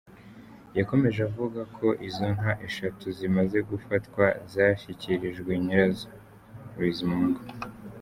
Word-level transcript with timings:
Yakomeje 0.77 1.19
avuga 1.29 1.61
ko 1.77 1.87
izo 2.07 2.25
nka 2.37 2.51
eshatu 2.67 3.05
zimaze 3.17 3.57
gufatwa 3.69 4.25
zashyikirijwe 4.53 5.51
nyira 5.63 5.87
zo, 5.97 6.07
Bizimungu. 6.79 7.41